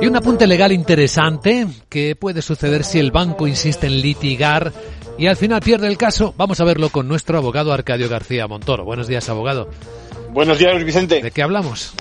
Y 0.00 0.06
un 0.06 0.14
apunte 0.14 0.46
legal 0.46 0.70
interesante 0.70 1.66
que 1.88 2.14
puede 2.14 2.40
suceder 2.40 2.84
si 2.84 3.00
el 3.00 3.10
banco 3.10 3.48
insiste 3.48 3.88
en 3.88 4.00
litigar 4.00 4.72
y 5.18 5.26
al 5.26 5.36
final 5.36 5.60
pierde 5.60 5.88
el 5.88 5.98
caso. 5.98 6.32
Vamos 6.36 6.60
a 6.60 6.64
verlo 6.64 6.90
con 6.90 7.08
nuestro 7.08 7.36
abogado 7.36 7.72
Arcadio 7.72 8.08
García 8.08 8.46
Montoro. 8.46 8.84
Buenos 8.84 9.08
días, 9.08 9.28
abogado. 9.28 9.68
Buenos 10.30 10.58
días, 10.58 10.84
Vicente. 10.84 11.20
¿De 11.20 11.32
qué 11.32 11.42
hablamos? 11.42 11.94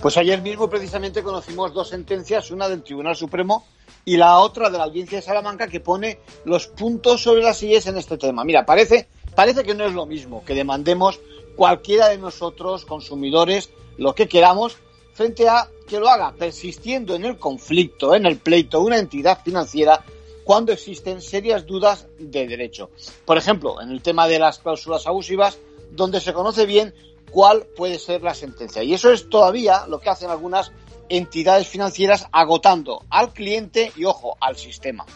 Pues 0.00 0.16
ayer 0.16 0.40
mismo 0.40 0.70
precisamente 0.70 1.22
conocimos 1.22 1.74
dos 1.74 1.90
sentencias, 1.90 2.50
una 2.50 2.66
del 2.66 2.82
Tribunal 2.82 3.14
Supremo 3.14 3.66
y 4.06 4.16
la 4.16 4.38
otra 4.38 4.70
de 4.70 4.78
la 4.78 4.84
Audiencia 4.84 5.18
de 5.18 5.22
Salamanca 5.22 5.68
que 5.68 5.80
pone 5.80 6.20
los 6.46 6.66
puntos 6.66 7.22
sobre 7.22 7.42
las 7.42 7.58
sillas 7.58 7.86
en 7.86 7.98
este 7.98 8.16
tema. 8.16 8.42
Mira, 8.44 8.64
parece, 8.64 9.06
parece 9.34 9.64
que 9.64 9.74
no 9.74 9.84
es 9.84 9.92
lo 9.92 10.06
mismo 10.06 10.42
que 10.46 10.54
demandemos 10.54 11.20
cualquiera 11.56 12.08
de 12.08 12.16
nosotros, 12.16 12.86
consumidores, 12.86 13.68
lo 13.98 14.14
que 14.14 14.28
queramos, 14.28 14.78
frente 15.14 15.48
a 15.48 15.68
que 15.88 15.98
lo 15.98 16.08
haga 16.08 16.32
persistiendo 16.32 17.14
en 17.14 17.24
el 17.24 17.38
conflicto, 17.38 18.14
en 18.14 18.26
el 18.26 18.38
pleito, 18.38 18.80
una 18.80 18.98
entidad 18.98 19.40
financiera 19.42 20.04
cuando 20.44 20.72
existen 20.72 21.22
serias 21.22 21.64
dudas 21.64 22.06
de 22.18 22.46
derecho. 22.46 22.90
Por 23.24 23.38
ejemplo, 23.38 23.80
en 23.80 23.90
el 23.90 24.02
tema 24.02 24.28
de 24.28 24.38
las 24.38 24.58
cláusulas 24.58 25.06
abusivas, 25.06 25.58
donde 25.90 26.20
se 26.20 26.32
conoce 26.32 26.66
bien 26.66 26.94
cuál 27.30 27.66
puede 27.76 27.98
ser 27.98 28.22
la 28.22 28.34
sentencia. 28.34 28.82
Y 28.82 28.92
eso 28.92 29.10
es 29.10 29.28
todavía 29.30 29.86
lo 29.88 30.00
que 30.00 30.10
hacen 30.10 30.30
algunas 30.30 30.72
entidades 31.08 31.68
financieras 31.68 32.26
agotando 32.32 33.04
al 33.10 33.32
cliente 33.32 33.92
y, 33.96 34.04
ojo, 34.04 34.36
al 34.40 34.56
sistema. 34.56 35.06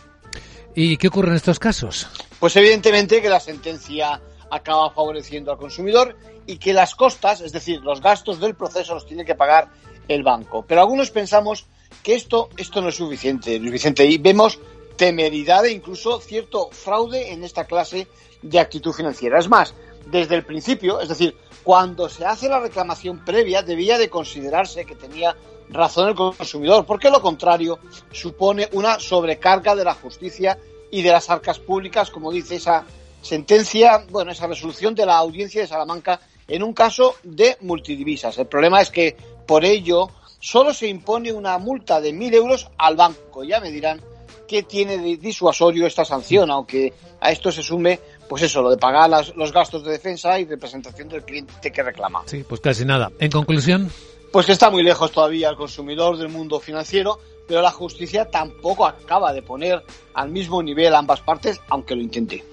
¿Y 0.74 0.96
qué 0.96 1.08
ocurre 1.08 1.30
en 1.30 1.36
estos 1.36 1.58
casos? 1.58 2.06
Pues 2.38 2.54
evidentemente 2.56 3.20
que 3.20 3.28
la 3.28 3.40
sentencia 3.40 4.20
acaba 4.50 4.90
favoreciendo 4.90 5.50
al 5.50 5.58
consumidor 5.58 6.16
y 6.46 6.58
que 6.58 6.72
las 6.72 6.94
costas, 6.94 7.40
es 7.40 7.52
decir, 7.52 7.80
los 7.82 8.00
gastos 8.00 8.40
del 8.40 8.54
proceso 8.54 8.94
los 8.94 9.06
tiene 9.06 9.24
que 9.24 9.34
pagar 9.34 9.68
el 10.08 10.22
banco. 10.22 10.64
Pero 10.66 10.80
algunos 10.80 11.10
pensamos 11.10 11.66
que 12.02 12.14
esto, 12.14 12.48
esto 12.56 12.80
no 12.80 12.88
es 12.88 12.96
suficiente, 12.96 13.58
Luis 13.58 13.72
Vicente, 13.72 14.04
y 14.06 14.18
vemos 14.18 14.58
temeridad 14.96 15.64
e 15.66 15.72
incluso 15.72 16.20
cierto 16.20 16.70
fraude 16.70 17.32
en 17.32 17.44
esta 17.44 17.64
clase 17.64 18.08
de 18.42 18.58
actitud 18.58 18.92
financiera. 18.92 19.38
Es 19.38 19.48
más, 19.48 19.74
desde 20.06 20.34
el 20.34 20.44
principio, 20.44 21.00
es 21.00 21.08
decir, 21.08 21.36
cuando 21.62 22.08
se 22.08 22.24
hace 22.24 22.48
la 22.48 22.60
reclamación 22.60 23.24
previa, 23.24 23.62
debía 23.62 23.98
de 23.98 24.08
considerarse 24.08 24.84
que 24.84 24.96
tenía 24.96 25.36
razón 25.68 26.08
el 26.08 26.14
consumidor, 26.14 26.86
porque 26.86 27.10
lo 27.10 27.20
contrario 27.20 27.78
supone 28.10 28.68
una 28.72 28.98
sobrecarga 28.98 29.76
de 29.76 29.84
la 29.84 29.94
justicia 29.94 30.58
y 30.90 31.02
de 31.02 31.10
las 31.10 31.28
arcas 31.28 31.58
públicas, 31.58 32.10
como 32.10 32.32
dice 32.32 32.56
esa 32.56 32.86
sentencia, 33.22 34.04
bueno, 34.10 34.32
esa 34.32 34.46
resolución 34.46 34.94
de 34.94 35.06
la 35.06 35.16
audiencia 35.18 35.60
de 35.60 35.66
Salamanca 35.66 36.20
en 36.46 36.62
un 36.62 36.72
caso 36.72 37.16
de 37.22 37.56
multidivisas. 37.60 38.38
El 38.38 38.46
problema 38.46 38.80
es 38.80 38.90
que 38.90 39.16
por 39.46 39.64
ello 39.64 40.10
solo 40.40 40.72
se 40.72 40.88
impone 40.88 41.32
una 41.32 41.58
multa 41.58 42.00
de 42.00 42.12
mil 42.12 42.32
euros 42.34 42.68
al 42.78 42.96
banco. 42.96 43.44
Ya 43.44 43.60
me 43.60 43.70
dirán 43.70 44.00
qué 44.46 44.62
tiene 44.62 44.96
de 44.98 45.16
disuasorio 45.16 45.86
esta 45.86 46.04
sanción, 46.04 46.50
aunque 46.50 46.92
a 47.20 47.30
esto 47.30 47.52
se 47.52 47.62
sume 47.62 48.00
pues 48.28 48.42
eso, 48.42 48.60
lo 48.60 48.70
de 48.70 48.76
pagar 48.76 49.10
los 49.34 49.52
gastos 49.52 49.82
de 49.84 49.92
defensa 49.92 50.38
y 50.38 50.44
representación 50.44 51.08
del 51.08 51.24
cliente 51.24 51.72
que 51.72 51.82
reclama. 51.82 52.22
Sí, 52.26 52.44
pues 52.46 52.60
casi 52.60 52.84
nada. 52.84 53.10
En 53.18 53.30
conclusión. 53.30 53.90
Pues 54.30 54.44
que 54.44 54.52
está 54.52 54.70
muy 54.70 54.82
lejos 54.82 55.10
todavía 55.10 55.48
el 55.48 55.56
consumidor 55.56 56.18
del 56.18 56.28
mundo 56.28 56.60
financiero, 56.60 57.18
pero 57.48 57.62
la 57.62 57.72
justicia 57.72 58.30
tampoco 58.30 58.86
acaba 58.86 59.32
de 59.32 59.42
poner 59.42 59.82
al 60.14 60.28
mismo 60.28 60.62
nivel 60.62 60.94
ambas 60.94 61.20
partes, 61.22 61.60
aunque 61.68 61.96
lo 61.96 62.02
intente. 62.02 62.44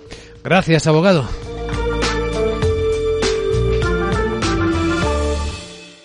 Gracias, 0.43 0.87
abogado. 0.87 1.27